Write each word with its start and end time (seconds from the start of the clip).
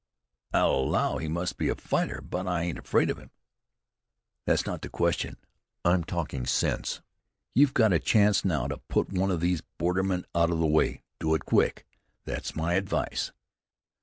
"I'll 0.51 0.71
allow 0.73 1.19
he 1.19 1.27
must 1.27 1.57
be 1.59 1.69
a 1.69 1.75
fighter; 1.75 2.21
but 2.23 2.47
I 2.47 2.63
ain't 2.63 2.79
afraid 2.79 3.11
of 3.11 3.19
him." 3.19 3.29
"That's 4.47 4.65
not 4.65 4.81
the 4.81 4.89
question. 4.89 5.37
I 5.85 5.93
am 5.93 6.03
talking 6.05 6.47
sense. 6.47 7.03
You've 7.53 7.75
got 7.75 7.93
a 7.93 7.99
chance 7.99 8.43
now 8.43 8.67
to 8.67 8.77
put 8.77 9.13
one 9.13 9.29
of 9.29 9.41
these 9.41 9.61
bordermen 9.77 10.25
out 10.33 10.49
of 10.49 10.57
the 10.57 10.65
way. 10.65 11.03
Do 11.19 11.35
it 11.35 11.45
quick! 11.45 11.85
That's 12.25 12.55
my 12.55 12.73
advice." 12.73 13.31